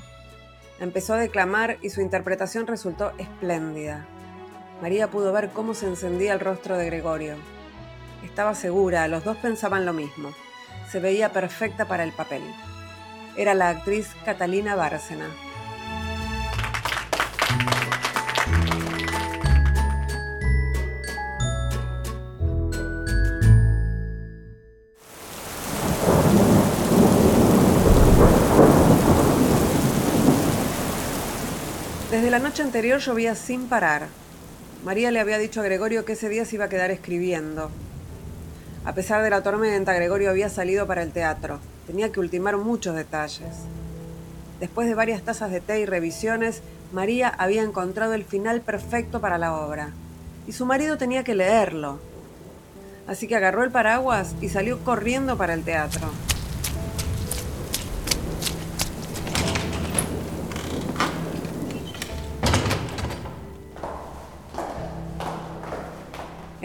Empezó 0.79 1.13
a 1.13 1.17
declamar 1.17 1.77
y 1.83 1.91
su 1.91 2.01
interpretación 2.01 2.65
resultó 2.65 3.11
espléndida. 3.19 4.07
María 4.81 5.09
pudo 5.09 5.33
ver 5.33 5.49
cómo 5.49 5.73
se 5.73 5.87
encendía 5.87 6.33
el 6.33 6.39
rostro 6.39 6.77
de 6.77 6.85
Gregorio. 6.85 7.35
Estaba 8.23 8.53
segura, 8.53 9.07
los 9.07 9.23
dos 9.23 9.37
pensaban 9.37 9.85
lo 9.85 9.93
mismo. 9.93 10.29
Se 10.91 10.99
veía 10.99 11.33
perfecta 11.33 11.85
para 11.85 12.03
el 12.03 12.11
papel. 12.11 12.43
Era 13.35 13.55
la 13.55 13.69
actriz 13.69 14.09
Catalina 14.23 14.75
Bárcena. 14.75 15.25
Desde 32.11 32.31
la 32.31 32.39
noche 32.39 32.63
anterior 32.63 32.99
llovía 32.99 33.35
sin 33.35 33.67
parar. 33.67 34.07
María 34.87 35.11
le 35.11 35.19
había 35.19 35.37
dicho 35.37 35.59
a 35.59 35.65
Gregorio 35.65 36.05
que 36.05 36.13
ese 36.13 36.29
día 36.29 36.45
se 36.45 36.55
iba 36.55 36.63
a 36.63 36.69
quedar 36.69 36.91
escribiendo. 36.91 37.69
A 38.85 38.93
pesar 38.93 39.21
de 39.21 39.29
la 39.29 39.43
tormenta, 39.43 39.93
Gregorio 39.93 40.29
había 40.29 40.47
salido 40.47 40.87
para 40.87 41.03
el 41.03 41.11
teatro. 41.11 41.59
Tenía 41.87 42.09
que 42.13 42.21
ultimar 42.21 42.55
muchos 42.55 42.95
detalles. 42.95 43.53
Después 44.61 44.87
de 44.87 44.95
varias 44.95 45.23
tazas 45.23 45.51
de 45.51 45.59
té 45.59 45.81
y 45.81 45.85
revisiones, 45.85 46.61
María 46.93 47.27
había 47.27 47.63
encontrado 47.63 48.13
el 48.13 48.23
final 48.23 48.61
perfecto 48.61 49.19
para 49.19 49.37
la 49.37 49.57
obra. 49.57 49.89
Y 50.47 50.53
su 50.53 50.65
marido 50.65 50.97
tenía 50.97 51.25
que 51.25 51.35
leerlo. 51.35 51.99
Así 53.07 53.27
que 53.27 53.35
agarró 53.35 53.65
el 53.65 53.71
paraguas 53.71 54.35
y 54.39 54.47
salió 54.47 54.79
corriendo 54.85 55.37
para 55.37 55.53
el 55.53 55.65
teatro. 55.65 56.07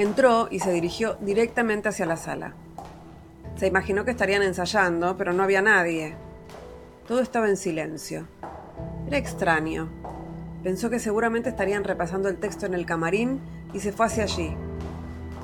Entró 0.02 0.49
y 0.50 0.59
se 0.59 0.73
dirigió 0.73 1.16
directamente 1.21 1.88
hacia 1.88 2.06
la 2.06 2.16
sala. 2.16 2.54
Se 3.54 3.68
imaginó 3.68 4.04
que 4.04 4.11
estarían 4.11 4.42
ensayando, 4.42 5.16
pero 5.16 5.32
no 5.32 5.44
había 5.44 5.62
nadie. 5.62 6.16
Todo 7.06 7.21
estaba 7.21 7.49
en 7.49 7.56
silencio. 7.56 8.26
Era 9.06 9.16
extraño. 9.16 9.88
Pensó 10.64 10.90
que 10.90 10.99
seguramente 10.99 11.50
estarían 11.50 11.85
repasando 11.85 12.28
el 12.28 12.38
texto 12.38 12.66
en 12.66 12.75
el 12.75 12.85
camarín 12.85 13.40
y 13.73 13.78
se 13.78 13.92
fue 13.92 14.06
hacia 14.06 14.25
allí. 14.25 14.56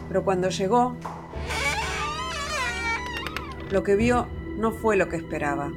Pero 0.09 0.25
cuando 0.25 0.49
llegó, 0.49 0.97
lo 3.71 3.85
que 3.85 3.95
vio 3.95 4.27
no 4.57 4.73
fue 4.73 4.97
lo 4.97 5.09
que 5.09 5.19
esperaba. 5.19 5.71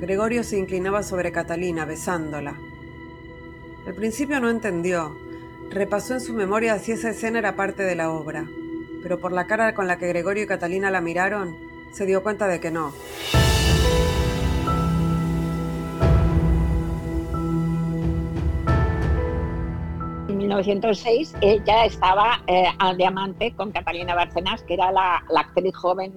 Gregorio 0.00 0.44
se 0.44 0.56
inclinaba 0.56 1.02
sobre 1.02 1.30
Catalina, 1.30 1.84
besándola. 1.84 2.54
Al 3.86 3.92
principio 3.92 4.40
no 4.40 4.48
entendió. 4.48 5.14
Repasó 5.72 6.12
en 6.12 6.20
su 6.20 6.34
memoria 6.34 6.78
si 6.78 6.92
esa 6.92 7.08
escena 7.08 7.38
era 7.38 7.56
parte 7.56 7.82
de 7.82 7.94
la 7.94 8.10
obra, 8.10 8.44
pero 9.02 9.18
por 9.18 9.32
la 9.32 9.46
cara 9.46 9.74
con 9.74 9.88
la 9.88 9.96
que 9.96 10.06
Gregorio 10.06 10.44
y 10.44 10.46
Catalina 10.46 10.90
la 10.90 11.00
miraron, 11.00 11.56
se 11.94 12.04
dio 12.04 12.22
cuenta 12.22 12.46
de 12.46 12.60
que 12.60 12.70
no. 12.70 12.92
En 20.28 20.36
1906 20.36 21.36
ella 21.40 21.86
estaba 21.86 22.42
eh, 22.48 22.66
al 22.78 22.98
diamante 22.98 23.54
con 23.56 23.72
Catalina 23.72 24.14
Bárcenas, 24.14 24.62
que 24.64 24.74
era 24.74 24.92
la, 24.92 25.24
la 25.30 25.40
actriz 25.40 25.74
joven 25.74 26.12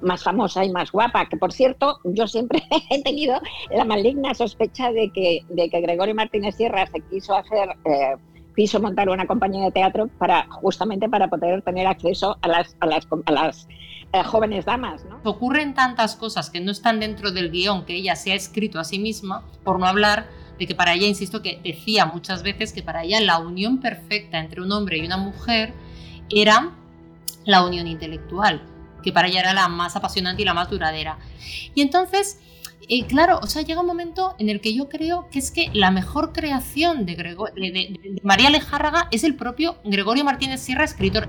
más 0.00 0.24
famosa 0.24 0.64
y 0.64 0.72
más 0.72 0.90
guapa, 0.90 1.28
que 1.28 1.36
por 1.36 1.52
cierto 1.52 1.98
yo 2.04 2.26
siempre 2.26 2.62
he 2.90 3.02
tenido 3.02 3.38
la 3.70 3.84
maligna 3.84 4.32
sospecha 4.32 4.92
de 4.92 5.10
que, 5.10 5.44
de 5.50 5.68
que 5.68 5.80
Gregorio 5.82 6.14
Martínez 6.14 6.54
Sierra 6.56 6.86
se 6.86 7.02
quiso 7.02 7.34
hacer, 7.34 7.68
eh, 7.84 8.16
quiso 8.54 8.80
montar 8.80 9.08
una 9.08 9.26
compañía 9.26 9.64
de 9.64 9.72
teatro 9.72 10.08
para 10.18 10.46
justamente 10.48 11.08
para 11.08 11.28
poder 11.28 11.62
tener 11.62 11.86
acceso 11.86 12.38
a 12.40 12.48
las, 12.48 12.76
a 12.80 12.86
las, 12.86 13.06
a 13.26 13.32
las 13.32 13.66
jóvenes 14.26 14.64
damas. 14.64 15.04
¿no? 15.04 15.20
Ocurren 15.24 15.74
tantas 15.74 16.16
cosas 16.16 16.50
que 16.50 16.60
no 16.60 16.70
están 16.70 17.00
dentro 17.00 17.32
del 17.32 17.50
guion 17.50 17.84
que 17.84 17.94
ella 17.96 18.16
se 18.16 18.32
ha 18.32 18.34
escrito 18.34 18.78
a 18.78 18.84
sí 18.84 18.98
misma, 18.98 19.42
por 19.64 19.78
no 19.78 19.86
hablar 19.86 20.26
de 20.58 20.66
que 20.66 20.74
para 20.74 20.94
ella, 20.94 21.06
insisto, 21.06 21.42
que 21.42 21.60
decía 21.64 22.06
muchas 22.06 22.42
veces 22.44 22.72
que 22.72 22.82
para 22.82 23.02
ella 23.02 23.20
la 23.20 23.38
unión 23.38 23.80
perfecta 23.80 24.38
entre 24.38 24.60
un 24.60 24.70
hombre 24.70 24.98
y 24.98 25.06
una 25.06 25.16
mujer 25.16 25.74
era 26.30 26.70
la 27.44 27.64
unión 27.64 27.88
intelectual 27.88 28.62
que 29.04 29.12
para 29.12 29.28
ella 29.28 29.40
era 29.40 29.52
la 29.52 29.68
más 29.68 29.94
apasionante 29.94 30.42
y 30.42 30.44
la 30.44 30.54
más 30.54 30.70
duradera. 30.70 31.18
Y 31.74 31.82
entonces, 31.82 32.40
eh, 32.88 33.06
claro, 33.06 33.38
o 33.42 33.46
sea, 33.46 33.62
llega 33.62 33.80
un 33.80 33.86
momento 33.86 34.34
en 34.38 34.48
el 34.48 34.60
que 34.60 34.74
yo 34.74 34.88
creo 34.88 35.28
que 35.30 35.38
es 35.38 35.50
que 35.50 35.70
la 35.72 35.90
mejor 35.90 36.32
creación 36.32 37.06
de, 37.06 37.16
de 37.16 38.20
María 38.22 38.50
Lejárraga 38.50 39.08
es 39.10 39.24
el 39.24 39.36
propio 39.36 39.76
Gregorio 39.84 40.24
Martínez 40.24 40.60
Sierra, 40.60 40.84
escritor. 40.84 41.28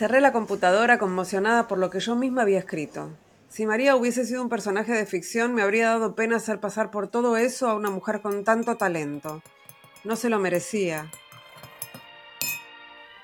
Cerré 0.00 0.22
la 0.22 0.32
computadora 0.32 0.98
conmocionada 0.98 1.68
por 1.68 1.76
lo 1.76 1.90
que 1.90 2.00
yo 2.00 2.16
misma 2.16 2.40
había 2.40 2.58
escrito. 2.58 3.10
Si 3.50 3.66
María 3.66 3.96
hubiese 3.96 4.24
sido 4.24 4.42
un 4.42 4.48
personaje 4.48 4.92
de 4.92 5.06
ficción, 5.06 5.54
me 5.54 5.62
habría 5.62 5.88
dado 5.88 6.14
pena 6.14 6.36
hacer 6.36 6.60
pasar 6.60 6.92
por 6.92 7.08
todo 7.08 7.36
eso 7.36 7.68
a 7.68 7.74
una 7.74 7.90
mujer 7.90 8.22
con 8.22 8.44
tanto 8.44 8.76
talento. 8.76 9.42
No 10.04 10.14
se 10.14 10.30
lo 10.30 10.38
merecía. 10.38 11.10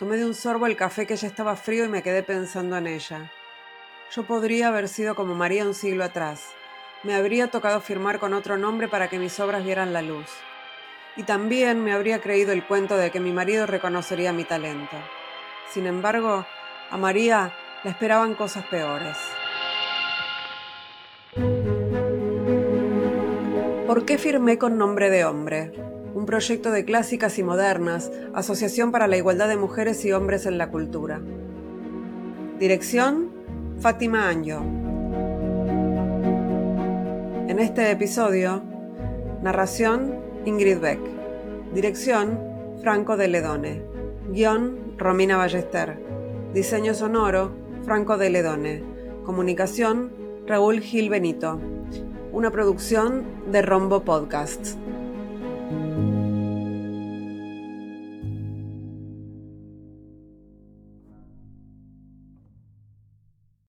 Tomé 0.01 0.17
de 0.17 0.27
un 0.27 0.35
sorbo 0.35 0.67
el 0.67 0.77
café 0.77 1.07
que 1.07 1.15
ya 1.15 1.29
estaba 1.29 1.55
frío 1.55 1.85
y 1.85 1.89
me 1.89 2.03
quedé 2.03 2.25
pensando 2.25 2.77
en 2.77 2.89
ella. 2.89 3.31
Yo 4.17 4.27
podría 4.27 4.67
haber 4.67 4.89
sido 4.89 5.15
como 5.15 5.37
María 5.37 5.65
un 5.65 5.75
siglo 5.75 6.03
atrás. 6.03 6.43
Me 7.05 7.15
habría 7.15 7.53
tocado 7.53 7.81
firmar 7.81 8.19
con 8.19 8.35
otro 8.35 8.59
nombre 8.59 8.89
para 8.89 9.09
que 9.09 9.21
mis 9.21 9.39
obras 9.39 9.65
vieran 9.65 9.93
la 9.93 10.03
luz. 10.03 10.27
Y 11.15 11.23
también 11.23 11.85
me 11.85 11.93
habría 11.93 12.21
creído 12.21 12.51
el 12.51 12.67
cuento 12.67 12.97
de 12.97 13.13
que 13.13 13.21
mi 13.21 13.31
marido 13.31 13.65
reconocería 13.65 14.33
mi 14.33 14.43
talento. 14.43 14.97
Sin 15.71 15.87
embargo, 15.87 16.45
a 16.91 16.97
María 16.97 17.55
le 17.85 17.91
esperaban 17.91 18.35
cosas 18.35 18.65
peores. 18.67 19.17
¿Por 23.97 24.05
qué 24.05 24.19
firmé 24.19 24.59
con 24.59 24.77
nombre 24.77 25.09
de 25.09 25.25
hombre? 25.25 25.73
Un 26.15 26.27
proyecto 26.27 26.71
de 26.71 26.85
clásicas 26.85 27.39
y 27.39 27.43
modernas, 27.43 28.13
Asociación 28.35 28.93
para 28.93 29.07
la 29.07 29.17
Igualdad 29.17 29.49
de 29.49 29.57
Mujeres 29.57 30.05
y 30.05 30.13
Hombres 30.13 30.45
en 30.45 30.59
la 30.59 30.69
Cultura. 30.69 31.23
Dirección, 32.59 33.31
Fátima 33.81 34.29
Anjo. 34.29 34.61
En 37.49 37.59
este 37.59 37.91
episodio, 37.91 38.63
narración, 39.43 40.15
Ingrid 40.45 40.79
Beck. 40.79 41.01
Dirección, 41.73 42.39
Franco 42.83 43.17
de 43.17 43.29
Ledone. 43.29 43.83
Guión, 44.29 44.93
Romina 44.99 45.39
Ballester. 45.39 45.99
Diseño 46.53 46.93
sonoro, 46.93 47.53
Franco 47.87 48.19
de 48.19 48.29
Ledone. 48.29 48.83
Comunicación, 49.25 50.13
Raúl 50.47 50.81
Gil 50.81 51.09
Benito. 51.09 51.59
Una 52.37 52.51
producción 52.51 53.25
de 53.51 53.63
Rombo 53.63 54.01
Podcasts. 54.05 54.77